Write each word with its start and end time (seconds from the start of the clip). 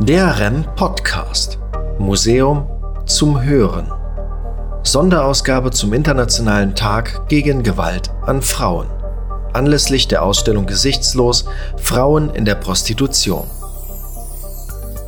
Der 0.00 0.38
REM 0.38 0.62
Podcast. 0.76 1.58
Museum 1.98 2.68
zum 3.06 3.42
Hören. 3.42 3.90
Sonderausgabe 4.82 5.70
zum 5.70 5.94
Internationalen 5.94 6.74
Tag 6.74 7.28
gegen 7.28 7.62
Gewalt 7.62 8.10
an 8.26 8.42
Frauen. 8.42 8.88
Anlässlich 9.54 10.06
der 10.06 10.22
Ausstellung 10.22 10.66
Gesichtslos 10.66 11.46
Frauen 11.78 12.28
in 12.34 12.44
der 12.44 12.56
Prostitution. 12.56 13.44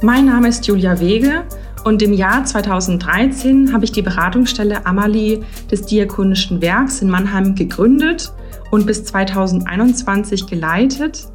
Mein 0.00 0.24
Name 0.24 0.48
ist 0.48 0.66
Julia 0.66 0.98
Wege 0.98 1.44
und 1.84 2.00
im 2.00 2.14
Jahr 2.14 2.46
2013 2.46 3.74
habe 3.74 3.84
ich 3.84 3.92
die 3.92 4.02
Beratungsstelle 4.02 4.86
Amalie 4.86 5.42
des 5.70 5.82
Diakonischen 5.82 6.62
Werks 6.62 7.02
in 7.02 7.10
Mannheim 7.10 7.54
gegründet 7.54 8.32
und 8.70 8.86
bis 8.86 9.04
2021 9.04 10.46
geleitet. 10.46 11.26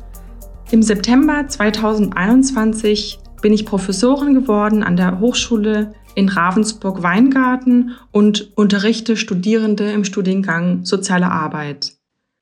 Im 0.71 0.81
September 0.81 1.47
2021 1.47 3.19
bin 3.43 3.53
ich 3.53 3.65
Professorin 3.65 4.33
geworden 4.33 4.83
an 4.83 4.95
der 4.95 5.19
Hochschule 5.19 5.93
in 6.15 6.29
Ravensburg-Weingarten 6.29 7.91
und 8.11 8.57
unterrichte 8.57 9.17
Studierende 9.17 9.91
im 9.91 10.05
Studiengang 10.05 10.85
Soziale 10.85 11.29
Arbeit. 11.29 11.91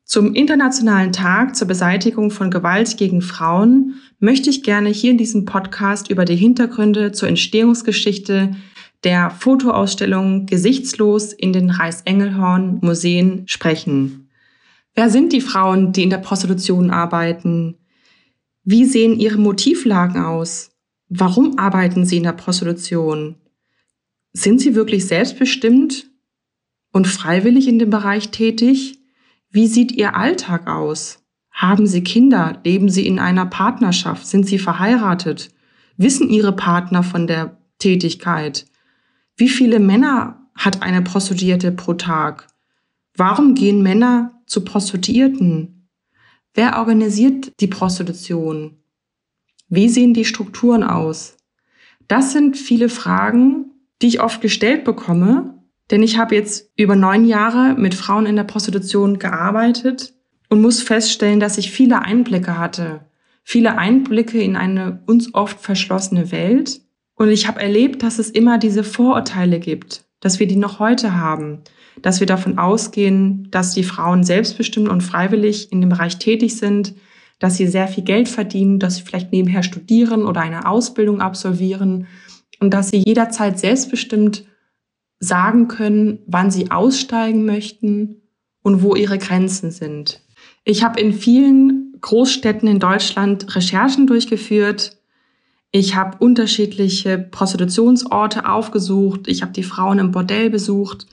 Zum 0.05 0.36
Internationalen 0.36 1.12
Tag 1.12 1.55
zur 1.55 1.68
Beseitigung 1.68 2.30
von 2.30 2.52
Gewalt 2.52 2.98
gegen 2.98 3.24
Frauen 3.24 3.96
möchte 4.20 4.52
ich 4.52 4.62
gerne 4.62 4.90
hier 4.90 5.10
in 5.10 5.18
diesem 5.18 5.46
Podcast 5.46 6.12
über 6.12 6.24
die 6.24 6.36
Hintergründe 6.36 7.12
zur 7.12 7.30
Entstehungsgeschichte 7.30 8.55
der 9.04 9.32
Fotoausstellung 9.32 10.46
Gesichtslos 10.46 11.34
in 11.34 11.52
den 11.52 11.72
Reichsengelhorn 11.72 12.77
Museen 12.82 13.48
sprechen. 13.48 14.30
Wer 14.94 15.10
sind 15.10 15.34
die 15.34 15.41
Frauen, 15.41 15.94
die 15.94 16.04
in 16.04 16.12
der 16.12 16.20
Prostitution 16.20 16.91
arbeiten? 16.91 17.77
Wie 18.63 18.86
sehen 18.86 19.20
ihre 19.20 19.40
Motivlagen 19.40 20.22
aus? 20.22 20.72
Warum 21.14 21.60
arbeiten 21.60 22.05
sie 22.05 22.16
in 22.16 22.24
der 22.24 22.32
Prostitution? 22.32 23.35
Sind 24.32 24.62
sie 24.62 24.76
wirklich 24.76 25.05
selbstbestimmt 25.08 26.10
und 26.94 27.05
freiwillig 27.05 27.68
in 27.68 27.80
dem 27.80 27.90
Bereich 27.90 28.30
tätig? 28.30 28.98
Wie 29.50 29.68
sieht 29.68 29.91
ihr 29.91 30.16
Alltag 30.16 30.70
aus? 30.70 31.22
Haben 31.52 31.85
sie 31.85 32.02
Kinder? 32.02 32.62
Leben 32.63 32.88
sie 32.88 33.05
in 33.05 33.20
einer 33.20 33.46
Partnerschaft? 33.46 34.26
Sind 34.26 34.48
sie 34.48 34.58
verheiratet? 34.58 35.50
Wissen 35.98 36.30
ihre 36.30 36.55
Partner 36.55 37.04
von 37.04 37.28
der 37.28 37.57
Tätigkeit? 37.78 38.66
Wie 39.35 39.50
viele 39.50 39.82
Männer 39.82 40.48
hat 40.55 40.82
eine 40.82 41.02
Prostituierte 41.02 41.74
pro 41.74 41.96
Tag? 41.96 42.48
Warum 43.18 43.54
gehen 43.54 43.84
Männer 43.84 44.41
zu 44.46 44.63
Prostituierten? 44.63 45.90
Wer 46.54 46.78
organisiert 46.80 47.52
die 47.60 47.68
Prostitution? 47.68 48.80
Wie 49.74 49.88
sehen 49.88 50.14
die 50.14 50.26
Strukturen 50.26 50.84
aus? 50.84 51.38
Das 52.10 52.34
sind 52.34 52.58
viele 52.58 52.90
Fragen, 52.90 53.72
die 54.02 54.08
ich 54.08 54.22
oft 54.22 54.41
gestellt 54.41 54.84
bekomme, 54.84 55.63
denn 55.90 56.04
ich 56.04 56.18
habe 56.18 56.36
jetzt 56.36 56.70
über 56.76 56.98
neun 56.98 57.24
Jahre 57.24 57.76
mit 57.76 57.96
Frauen 57.96 58.26
in 58.26 58.36
der 58.36 58.44
Prostitution 58.44 59.18
gearbeitet 59.18 60.13
und 60.50 60.60
muss 60.60 60.82
feststellen, 60.82 61.40
dass 61.40 61.58
ich 61.58 61.72
viele 61.72 62.02
Einblicke 62.02 62.58
hatte. 62.58 63.05
Viele 63.44 63.78
Einblicke 63.78 64.41
in 64.41 64.58
eine 64.58 65.03
uns 65.06 65.34
oft 65.34 65.62
verschlossene 65.62 66.34
Welt. 66.34 66.81
Und 67.16 67.30
ich 67.30 67.47
habe 67.47 67.62
erlebt, 67.62 68.03
dass 68.03 68.19
es 68.19 68.30
immer 68.30 68.58
diese 68.58 68.84
Vorurteile 68.84 69.62
gibt, 69.62 70.03
dass 70.19 70.38
wir 70.38 70.47
die 70.47 70.58
noch 70.58 70.80
heute 70.80 71.16
haben, 71.16 71.59
dass 72.02 72.19
wir 72.19 72.28
davon 72.28 72.58
ausgehen, 72.58 73.47
dass 73.52 73.74
die 73.74 73.85
Frauen 73.85 74.25
selbstbestimmt 74.25 74.90
und 74.90 75.00
freiwillig 75.00 75.72
in 75.72 75.80
dem 75.80 75.90
Bereich 75.90 76.18
tätig 76.18 76.58
sind, 76.58 76.94
dass 77.42 77.58
sie 77.58 77.66
sehr 77.66 77.88
viel 77.88 78.03
Geld 78.03 78.30
verdienen, 78.30 78.78
dass 78.78 78.97
sie 78.97 79.02
vielleicht 79.02 79.31
nebenher 79.31 79.64
studieren 79.64 80.25
oder 80.25 80.42
eine 80.42 80.68
Ausbildung 80.68 81.22
absolvieren 81.22 82.06
und 82.59 82.72
dass 82.72 82.90
sie 82.90 83.02
jederzeit 83.03 83.58
selbstbestimmt 83.58 84.46
sagen 85.20 85.68
können, 85.68 86.19
wann 86.28 86.51
sie 86.51 86.69
aussteigen 86.69 87.44
möchten 87.44 88.22
und 88.62 88.84
wo 88.84 88.96
ihre 88.96 89.18
Grenzen 89.18 89.72
sind. 89.72 90.22
Ich 90.66 90.84
habe 90.84 91.00
in 91.00 91.13
vielen 91.13 91.97
Großstädten 92.00 92.68
in 92.68 92.78
Deutschland 92.78 93.56
Recherchen 93.56 94.06
durchgeführt. 94.06 95.00
Ich 95.72 95.96
habe 95.96 96.18
unterschiedliche 96.19 97.18
Prostitutionsorte 97.18 98.47
aufgesucht. 98.47 99.28
Ich 99.28 99.41
habe 99.41 99.51
die 99.51 99.63
Frauen 99.63 99.97
im 99.97 100.12
Bordell 100.12 100.51
besucht. 100.51 101.07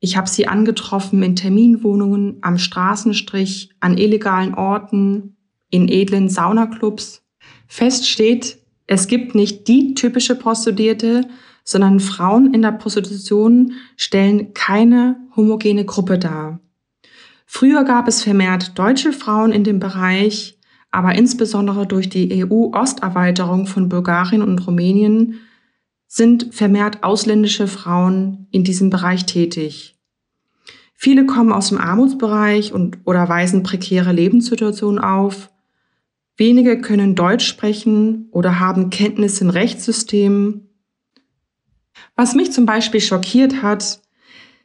Ich 0.00 0.16
habe 0.16 0.28
sie 0.28 0.48
angetroffen 0.48 1.22
in 1.22 1.36
Terminwohnungen, 1.36 2.38
am 2.40 2.58
Straßenstrich, 2.58 3.70
an 3.78 3.98
illegalen 3.98 4.54
Orten, 4.54 5.36
in 5.70 5.88
edlen 5.88 6.28
Saunaclubs. 6.28 7.22
Fest 7.66 8.08
steht, 8.08 8.58
es 8.86 9.06
gibt 9.06 9.34
nicht 9.34 9.68
die 9.68 9.94
typische 9.94 10.34
Prostituierte, 10.34 11.28
sondern 11.64 12.00
Frauen 12.00 12.52
in 12.52 12.62
der 12.62 12.72
Prostitution 12.72 13.72
stellen 13.96 14.54
keine 14.54 15.16
homogene 15.36 15.84
Gruppe 15.84 16.18
dar. 16.18 16.60
Früher 17.46 17.84
gab 17.84 18.08
es 18.08 18.22
vermehrt 18.22 18.78
deutsche 18.78 19.12
Frauen 19.12 19.52
in 19.52 19.64
dem 19.64 19.80
Bereich, 19.80 20.58
aber 20.90 21.14
insbesondere 21.14 21.86
durch 21.86 22.08
die 22.08 22.44
EU-Osterweiterung 22.44 23.66
von 23.66 23.88
Bulgarien 23.88 24.42
und 24.42 24.66
Rumänien 24.66 25.40
sind 26.06 26.52
vermehrt 26.52 27.04
ausländische 27.04 27.68
Frauen 27.68 28.48
in 28.50 28.64
diesem 28.64 28.90
Bereich 28.90 29.26
tätig. 29.26 29.96
Viele 30.94 31.24
kommen 31.24 31.52
aus 31.52 31.68
dem 31.68 31.78
Armutsbereich 31.78 32.72
und 32.72 32.98
oder 33.04 33.28
weisen 33.28 33.62
prekäre 33.62 34.12
Lebenssituationen 34.12 34.98
auf. 34.98 35.50
Wenige 36.40 36.80
können 36.80 37.16
Deutsch 37.16 37.46
sprechen 37.46 38.30
oder 38.30 38.60
haben 38.60 38.88
Kenntnisse 38.88 39.44
in 39.44 39.50
Rechtssystemen. 39.50 40.70
Was 42.16 42.34
mich 42.34 42.50
zum 42.50 42.64
Beispiel 42.64 43.02
schockiert 43.02 43.60
hat, 43.60 44.00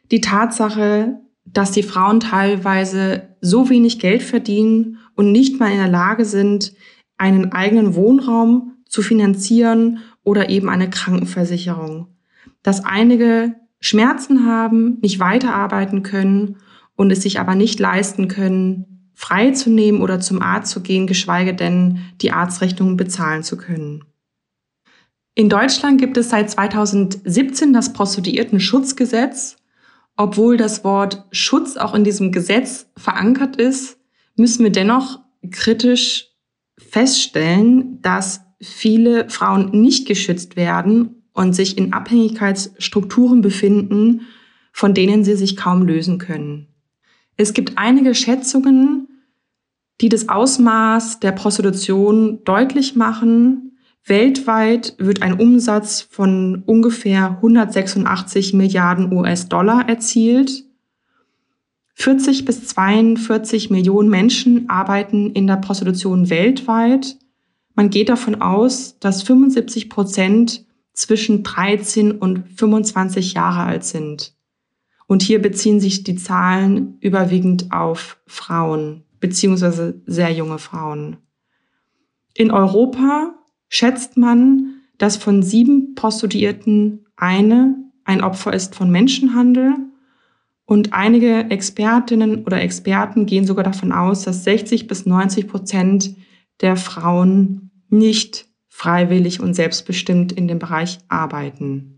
die 0.10 0.22
Tatsache, 0.22 1.20
dass 1.44 1.74
die 1.74 1.84
Frauen 1.84 2.22
teilweise 2.22 3.36
so 3.42 3.70
wenig 3.70 4.00
Geld 4.00 4.24
verdienen 4.24 5.00
und 5.18 5.34
nicht 5.34 5.60
mal 5.60 5.70
in 5.70 5.80
der 5.80 5.90
Lage 5.90 6.24
sind, 6.24 6.72
einen 7.18 7.52
eigenen 7.52 7.94
Wohnraum 7.94 8.78
zu 8.88 9.02
finanzieren 9.02 10.00
oder 10.24 10.48
eben 10.48 10.70
eine 10.70 10.90
Krankenversicherung. 10.90 12.08
Dass 12.64 12.86
einige 12.86 13.54
Schmerzen 13.82 14.46
haben, 14.46 15.00
nicht 15.02 15.20
weiterarbeiten 15.20 16.04
können 16.04 16.56
und 16.96 17.12
es 17.12 17.24
sich 17.24 17.38
aber 17.38 17.54
nicht 17.54 17.82
leisten 17.82 18.30
können, 18.30 18.95
frei 19.16 19.52
zu 19.52 19.70
nehmen 19.70 20.02
oder 20.02 20.20
zum 20.20 20.42
Arzt 20.42 20.72
zu 20.72 20.82
gehen, 20.82 21.08
geschweige 21.08 21.56
denn 21.56 22.00
die 22.22 22.32
Arztrechnungen 22.32 22.98
bezahlen 22.98 23.44
zu 23.44 23.58
können. 23.58 24.04
In 25.34 25.50
Deutschland 25.50 26.00
gibt 26.00 26.18
es 26.18 26.30
seit 26.30 26.50
2017 26.50 27.74
das 27.74 27.94
Prostituierten-Schutzgesetz. 27.94 29.58
Obwohl 30.18 30.56
das 30.56 30.86
Wort 30.86 31.26
Schutz 31.32 31.76
auch 31.76 31.94
in 31.94 32.06
diesem 32.06 32.32
Gesetz 32.32 32.88
verankert 32.96 33.58
ist, 33.58 33.98
müssen 34.38 34.64
wir 34.64 34.72
dennoch 34.72 35.20
kritisch 35.52 36.30
feststellen, 36.78 38.02
dass 38.02 38.42
viele 38.62 39.30
Frauen 39.30 39.72
nicht 39.72 40.08
geschützt 40.08 40.56
werden 40.56 41.24
und 41.34 41.54
sich 41.54 41.78
in 41.78 41.92
Abhängigkeitsstrukturen 41.92 43.42
befinden, 43.42 44.22
von 44.72 44.94
denen 44.94 45.26
sie 45.26 45.36
sich 45.36 45.58
kaum 45.58 45.86
lösen 45.86 46.18
können. 46.18 46.75
Es 47.38 47.54
gibt 47.54 47.78
einige 47.78 48.16
Schätzungen, 48.16 49.08
die 50.02 50.10
das 50.10 50.30
Ausmaß 50.30 51.20
der 51.20 51.32
Prostitution 51.32 52.44
deutlich 52.44 52.96
machen. 52.96 53.78
Weltweit 54.06 54.96
wird 54.98 55.22
ein 55.22 55.40
Umsatz 55.40 56.02
von 56.02 56.64
ungefähr 56.66 57.38
186 57.38 58.54
Milliarden 58.54 59.12
US-Dollar 59.12 59.88
erzielt. 59.90 60.66
40 61.96 62.46
bis 62.46 62.68
42 62.68 63.70
Millionen 63.70 64.10
Menschen 64.10 64.70
arbeiten 64.70 65.32
in 65.32 65.48
der 65.48 65.56
Prostitution 65.56 66.30
weltweit. 66.30 67.18
Man 67.74 67.90
geht 67.90 68.10
davon 68.10 68.42
aus, 68.42 69.00
dass 69.00 69.24
75 69.24 69.90
Prozent 69.90 70.66
zwischen 70.94 71.44
13 71.44 72.12
und 72.12 72.44
25 72.58 73.34
Jahre 73.34 73.64
alt 73.64 73.86
sind. 73.86 74.34
Und 75.08 75.22
hier 75.22 75.42
beziehen 75.42 75.80
sich 75.80 76.04
die 76.04 76.16
Zahlen 76.16 76.98
überwiegend 77.00 77.72
auf 77.72 78.18
Frauen 78.26 79.04
beziehungsweise 79.20 80.02
sehr 80.06 80.32
junge 80.32 80.60
Frauen. 80.60 81.18
In 82.34 82.52
Europa 82.52 83.34
schätzt 83.70 84.18
man, 84.18 84.82
dass 84.98 85.18
von 85.18 85.42
sieben 85.42 85.96
Prostituierten 85.96 87.06
eine 87.16 87.76
ein 88.06 88.22
Opfer 88.22 88.54
ist 88.54 88.76
von 88.76 88.92
Menschenhandel 88.92 89.74
und 90.66 90.94
einige 90.94 91.50
Expertinnen 91.50 92.46
oder 92.46 92.62
Experten 92.62 93.26
gehen 93.26 93.46
sogar 93.46 93.64
davon 93.64 93.92
aus, 93.92 94.24
dass 94.24 94.44
60 94.44 94.88
bis 94.88 95.06
90 95.06 95.48
Prozent 95.48 96.16
der 96.62 96.76
Frauen 96.76 97.72
nicht 97.90 98.46
freiwillig 98.68 99.40
und 99.40 99.54
selbstbestimmt 99.56 100.32
in 100.32 100.48
dem 100.48 100.60
Bereich 100.60 101.00
arbeiten. 101.08 101.95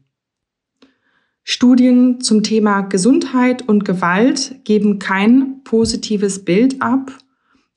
Studien 1.49 2.19
zum 2.19 2.43
Thema 2.43 2.81
Gesundheit 2.81 3.69
und 3.69 3.85
Gewalt 3.85 4.65
geben 4.65 4.99
kein 4.99 5.63
positives 5.63 6.43
Bild 6.43 6.81
ab. 6.81 7.17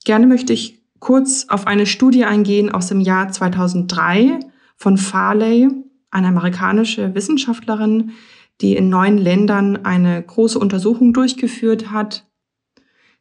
Gerne 0.03 0.27
möchte 0.27 0.51
ich 0.51 0.83
kurz 0.99 1.45
auf 1.47 1.67
eine 1.67 1.85
Studie 1.85 2.25
eingehen 2.25 2.69
aus 2.69 2.87
dem 2.87 2.99
Jahr 2.99 3.31
2003 3.31 4.39
von 4.75 4.97
Farley, 4.97 5.69
eine 6.09 6.27
amerikanische 6.27 7.15
Wissenschaftlerin, 7.15 8.11
die 8.59 8.75
in 8.75 8.89
neun 8.89 9.17
Ländern 9.17 9.85
eine 9.85 10.21
große 10.21 10.59
Untersuchung 10.59 11.13
durchgeführt 11.13 11.91
hat. 11.91 12.25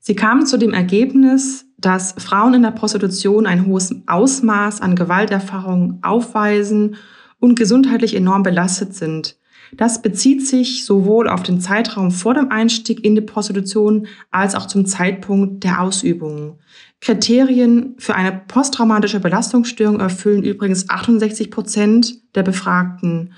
Sie 0.01 0.17
kam 0.17 0.47
zu 0.47 0.57
dem 0.57 0.75
Ergebnis, 0.75 1.67
dass 1.79 2.17
Frauen 2.19 2.55
in 2.55 2.63
der 2.63 2.73
Prostitution 2.73 3.47
ein 3.47 3.67
hohes 3.67 3.95
Ausmaß 4.09 4.81
an 4.81 4.97
Gewalterfahrungen 4.97 6.01
aufweisen 6.03 6.97
und 7.39 7.57
gesundheitlich 7.57 8.17
enorm 8.17 8.43
belastet 8.43 8.95
sind. 8.95 9.37
Das 9.77 10.03
bezieht 10.03 10.47
sich 10.47 10.85
sowohl 10.85 11.29
auf 11.29 11.43
den 11.43 11.61
Zeitraum 11.61 12.11
vor 12.11 12.35
dem 12.35 12.51
Einstieg 12.51 13.05
in 13.05 13.15
die 13.15 13.21
Prostitution 13.21 14.07
als 14.31 14.55
auch 14.55 14.67
zum 14.67 14.87
Zeitpunkt 14.87 15.65
der 15.65 15.81
Ausübung. 15.81 16.59
Kriterien 17.01 17.95
für 17.99 18.15
eine 18.15 18.33
posttraumatische 18.49 19.21
Belastungsstörung 19.21 20.01
erfüllen 20.01 20.43
übrigens 20.43 20.89
68 20.91 21.51
Prozent 21.51 22.17
der 22.35 22.43
Befragten. 22.43 23.33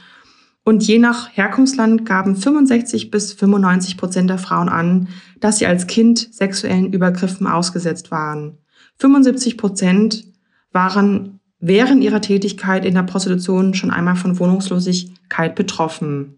Und 0.64 0.87
je 0.87 0.99
nach 0.99 1.29
Herkunftsland 1.37 2.06
gaben 2.06 2.37
65 2.37 3.11
bis 3.11 3.32
95 3.32 3.96
Prozent 3.96 4.31
der 4.31 4.38
Frauen 4.38 4.69
an, 4.69 5.08
dass 5.40 5.58
sie 5.58 5.67
als 5.67 5.87
Kind 5.87 6.32
sexuellen 6.32 6.93
Übergriffen 6.93 7.46
ausgesetzt 7.46 8.11
waren. 8.11 8.58
75 8.99 9.56
Prozent 9.56 10.25
waren 10.73 11.40
während 11.62 12.03
ihrer 12.03 12.20
Tätigkeit 12.20 12.85
in 12.85 12.94
der 12.94 13.05
Prostitution 13.05 13.73
schon 13.73 13.91
einmal 13.91 14.17
von 14.17 14.38
Wohnungslosigkeit 14.38 15.55
betroffen. 15.55 16.37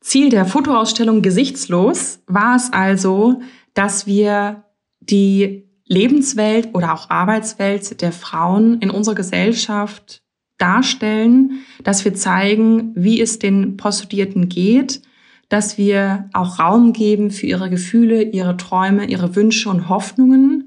Ziel 0.00 0.28
der 0.28 0.44
Fotoausstellung 0.44 1.22
Gesichtslos 1.22 2.18
war 2.26 2.56
es 2.56 2.72
also, 2.72 3.40
dass 3.72 4.06
wir 4.06 4.64
die 5.00 5.64
Lebenswelt 5.86 6.70
oder 6.74 6.92
auch 6.92 7.10
Arbeitswelt 7.10 8.02
der 8.02 8.12
Frauen 8.12 8.80
in 8.80 8.90
unserer 8.90 9.14
Gesellschaft 9.14 10.20
darstellen, 10.58 11.60
dass 11.84 12.04
wir 12.04 12.14
zeigen, 12.14 12.92
wie 12.96 13.20
es 13.20 13.38
den 13.38 13.76
Prostituierten 13.76 14.48
geht, 14.48 15.02
dass 15.48 15.78
wir 15.78 16.28
auch 16.32 16.58
Raum 16.58 16.92
geben 16.92 17.30
für 17.30 17.46
ihre 17.46 17.70
Gefühle, 17.70 18.22
ihre 18.22 18.56
Träume, 18.56 19.04
ihre 19.04 19.36
Wünsche 19.36 19.68
und 19.68 19.88
Hoffnungen 19.88 20.61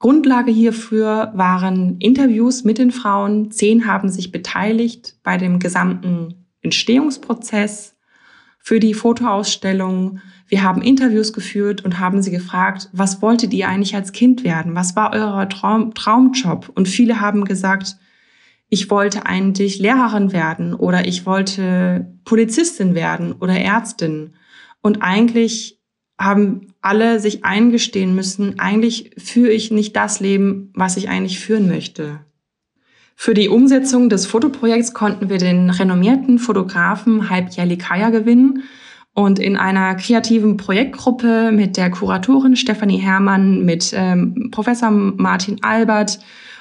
Grundlage 0.00 0.50
hierfür 0.50 1.30
waren 1.34 1.98
Interviews 1.98 2.64
mit 2.64 2.78
den 2.78 2.90
Frauen. 2.90 3.50
Zehn 3.50 3.86
haben 3.86 4.08
sich 4.08 4.32
beteiligt 4.32 5.16
bei 5.22 5.36
dem 5.36 5.58
gesamten 5.58 6.46
Entstehungsprozess 6.62 7.96
für 8.58 8.80
die 8.80 8.94
Fotoausstellung. 8.94 10.20
Wir 10.48 10.62
haben 10.62 10.80
Interviews 10.80 11.34
geführt 11.34 11.84
und 11.84 12.00
haben 12.00 12.22
sie 12.22 12.30
gefragt, 12.30 12.88
was 12.92 13.20
wolltet 13.20 13.52
ihr 13.52 13.68
eigentlich 13.68 13.94
als 13.94 14.12
Kind 14.12 14.42
werden? 14.42 14.74
Was 14.74 14.96
war 14.96 15.12
euer 15.12 15.46
Traum 15.50 15.92
Traumjob? 15.92 16.70
Und 16.74 16.88
viele 16.88 17.20
haben 17.20 17.44
gesagt, 17.44 17.96
ich 18.70 18.88
wollte 18.88 19.26
eigentlich 19.26 19.80
Lehrerin 19.80 20.32
werden 20.32 20.72
oder 20.72 21.06
ich 21.06 21.26
wollte 21.26 22.10
Polizistin 22.24 22.94
werden 22.94 23.32
oder 23.32 23.58
Ärztin. 23.58 24.34
Und 24.80 25.02
eigentlich 25.02 25.79
haben 26.20 26.68
alle 26.82 27.18
sich 27.18 27.44
eingestehen 27.44 28.14
müssen, 28.14 28.58
eigentlich 28.58 29.12
führe 29.16 29.50
ich 29.50 29.70
nicht 29.70 29.96
das 29.96 30.20
Leben, 30.20 30.70
was 30.74 30.96
ich 30.96 31.08
eigentlich 31.08 31.40
führen 31.40 31.66
möchte. 31.66 32.20
Für 33.16 33.34
die 33.34 33.48
Umsetzung 33.48 34.08
des 34.08 34.26
Fotoprojekts 34.26 34.94
konnten 34.94 35.30
wir 35.30 35.38
den 35.38 35.70
renommierten 35.70 36.38
Fotografen 36.38 37.30
Hype 37.30 37.52
Yalikaya 37.52 38.10
gewinnen 38.10 38.64
und 39.14 39.38
in 39.38 39.56
einer 39.56 39.94
kreativen 39.94 40.56
Projektgruppe 40.56 41.52
mit 41.52 41.76
der 41.76 41.90
Kuratorin 41.90 42.56
Stefanie 42.56 42.98
Herrmann, 42.98 43.64
mit 43.64 43.92
ähm, 43.94 44.50
Professor 44.50 44.90
Martin 44.90 45.62
Albert 45.62 46.20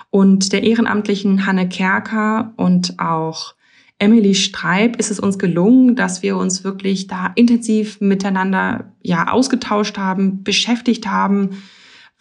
und 0.09 0.53
der 0.53 0.63
ehrenamtlichen 0.63 1.45
Hanne 1.45 1.69
Kerker 1.69 2.53
und 2.55 2.99
auch 2.99 3.55
Emily 3.99 4.33
Streib 4.33 4.95
ist 4.95 5.11
es 5.11 5.19
uns 5.19 5.37
gelungen, 5.37 5.95
dass 5.95 6.23
wir 6.23 6.37
uns 6.37 6.63
wirklich 6.63 7.07
da 7.07 7.31
intensiv 7.35 7.99
miteinander 7.99 8.93
ja 9.03 9.29
ausgetauscht 9.29 9.97
haben, 9.97 10.41
beschäftigt 10.43 11.07
haben. 11.07 11.49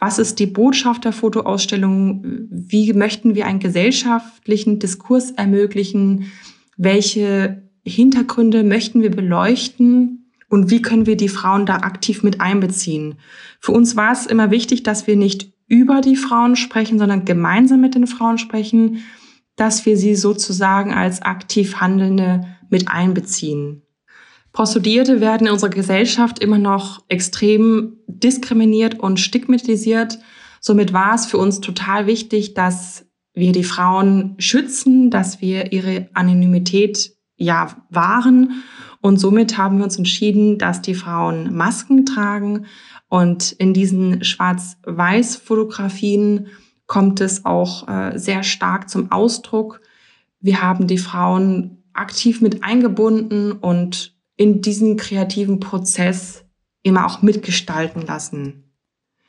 Was 0.00 0.18
ist 0.18 0.40
die 0.40 0.46
Botschaft 0.46 1.04
der 1.04 1.12
Fotoausstellung? 1.12 2.24
Wie 2.50 2.92
möchten 2.92 3.36
wir 3.36 3.46
einen 3.46 3.60
gesellschaftlichen 3.60 4.80
Diskurs 4.80 5.30
ermöglichen? 5.30 6.32
Welche 6.76 7.62
Hintergründe 7.84 8.64
möchten 8.64 9.00
wir 9.00 9.10
beleuchten? 9.10 10.32
Und 10.48 10.70
wie 10.70 10.82
können 10.82 11.06
wir 11.06 11.16
die 11.16 11.28
Frauen 11.28 11.64
da 11.64 11.76
aktiv 11.76 12.24
mit 12.24 12.40
einbeziehen? 12.40 13.16
Für 13.60 13.72
uns 13.72 13.94
war 13.94 14.12
es 14.12 14.26
immer 14.26 14.50
wichtig, 14.50 14.82
dass 14.82 15.06
wir 15.06 15.14
nicht 15.14 15.52
über 15.68 16.00
die 16.00 16.16
Frauen 16.16 16.56
sprechen, 16.56 16.98
sondern 16.98 17.24
gemeinsam 17.24 17.80
mit 17.80 17.94
den 17.94 18.06
Frauen 18.06 18.38
sprechen 18.38 18.98
dass 19.58 19.84
wir 19.84 19.98
sie 19.98 20.14
sozusagen 20.14 20.94
als 20.94 21.20
aktiv 21.20 21.80
Handelnde 21.80 22.46
mit 22.70 22.88
einbeziehen. 22.88 23.82
Prostituierte 24.52 25.20
werden 25.20 25.46
in 25.46 25.52
unserer 25.52 25.70
Gesellschaft 25.70 26.38
immer 26.38 26.58
noch 26.58 27.04
extrem 27.08 27.96
diskriminiert 28.06 28.98
und 28.98 29.20
stigmatisiert. 29.20 30.18
Somit 30.60 30.92
war 30.92 31.14
es 31.14 31.26
für 31.26 31.38
uns 31.38 31.60
total 31.60 32.06
wichtig, 32.06 32.54
dass 32.54 33.06
wir 33.34 33.52
die 33.52 33.64
Frauen 33.64 34.34
schützen, 34.38 35.10
dass 35.10 35.40
wir 35.40 35.72
ihre 35.72 36.08
Anonymität 36.14 37.12
ja 37.36 37.76
wahren. 37.90 38.62
Und 39.00 39.18
somit 39.18 39.58
haben 39.58 39.78
wir 39.78 39.84
uns 39.84 39.96
entschieden, 39.96 40.58
dass 40.58 40.82
die 40.82 40.94
Frauen 40.94 41.54
Masken 41.54 42.04
tragen 42.04 42.66
und 43.08 43.52
in 43.52 43.72
diesen 43.74 44.24
Schwarz-Weiß-Fotografien 44.24 46.48
kommt 46.88 47.20
es 47.20 47.44
auch 47.44 47.86
äh, 47.86 48.18
sehr 48.18 48.42
stark 48.42 48.90
zum 48.90 49.12
Ausdruck. 49.12 49.80
Wir 50.40 50.60
haben 50.62 50.88
die 50.88 50.98
Frauen 50.98 51.84
aktiv 51.92 52.40
mit 52.40 52.64
eingebunden 52.64 53.52
und 53.52 54.16
in 54.36 54.62
diesen 54.62 54.96
kreativen 54.96 55.60
Prozess 55.60 56.44
immer 56.82 57.06
auch 57.06 57.22
mitgestalten 57.22 58.02
lassen. 58.02 58.64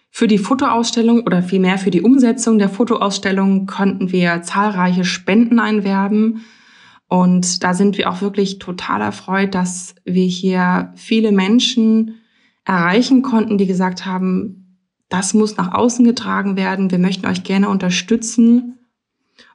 Für 0.10 0.28
die 0.28 0.38
Fotoausstellung 0.38 1.22
oder 1.22 1.44
vielmehr 1.44 1.78
für 1.78 1.92
die 1.92 2.02
Umsetzung 2.02 2.58
der 2.58 2.70
Fotoausstellung 2.70 3.68
konnten 3.68 4.12
wir 4.12 4.42
zahlreiche 4.42 5.04
Spenden 5.04 5.60
einwerben. 5.60 6.46
Und 7.08 7.64
da 7.64 7.74
sind 7.74 7.98
wir 7.98 8.10
auch 8.10 8.22
wirklich 8.22 8.60
total 8.60 9.02
erfreut, 9.02 9.54
dass 9.54 9.96
wir 10.06 10.26
hier 10.26 10.94
viele 10.96 11.32
Menschen 11.32 12.22
erreichen 12.66 13.22
konnten, 13.22 13.58
die 13.58 13.68
gesagt 13.68 14.06
haben, 14.06 14.69
das 15.10 15.34
muss 15.34 15.58
nach 15.58 15.74
außen 15.74 16.06
getragen 16.06 16.56
werden. 16.56 16.92
Wir 16.92 17.00
möchten 17.00 17.26
euch 17.26 17.44
gerne 17.44 17.70
unterstützen. 17.70 18.80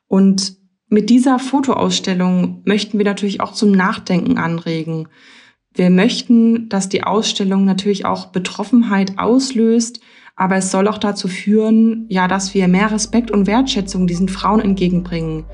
Und 0.09 0.57
mit 0.89 1.11
dieser 1.11 1.39
Fotoausstellung 1.39 2.63
möchten 2.65 2.99
wir 2.99 3.05
natürlich 3.05 3.41
auch 3.41 3.53
zum 3.53 3.73
Nachdenken 3.73 4.37
anregen. 4.37 5.09
Wir 5.73 5.91
möchten, 5.91 6.69
dass 6.69 6.89
die 6.89 7.03
Ausstellung 7.03 7.65
natürlich 7.65 8.05
auch 8.05 8.27
Betroffenheit 8.27 9.19
auslöst, 9.19 10.01
aber 10.37 10.57
es 10.57 10.71
soll 10.71 10.89
auch 10.89 10.99
dazu 10.99 11.29
führen, 11.29 12.07
ja, 12.09 12.29
dass 12.29 12.55
wir 12.55 12.69
mehr 12.69 12.91
Respekt 12.91 13.31
und 13.31 13.47
Wertschätzung 13.47 14.07
diesen 14.07 14.29
Frauen 14.29 14.61
entgegenbringen, 14.61 15.45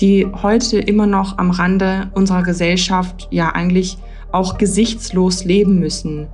die 0.00 0.26
heute 0.26 0.78
immer 0.78 1.06
noch 1.06 1.38
am 1.38 1.50
Rande 1.50 2.10
unserer 2.14 2.42
Gesellschaft 2.42 3.28
ja 3.30 3.50
eigentlich 3.50 3.98
auch 4.32 4.58
gesichtslos 4.58 5.44
leben 5.44 5.78
müssen. 5.78 6.28